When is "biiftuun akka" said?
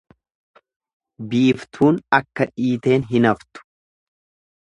1.33-2.47